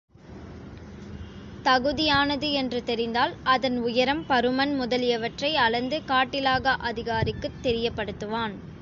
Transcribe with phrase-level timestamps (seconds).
[1.63, 8.55] தகுதியானது என்று தெரிந்தால், அதன் உயரம், பருமன் முதலியவற்றை அளந்து காட்டிலாகா அதிகாரிக்குத் தெரியப்படுத்துவான்.